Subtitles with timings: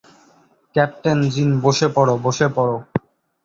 [0.75, 2.77] Captain, Jin, বসে পড়ো, বসে পড়ো।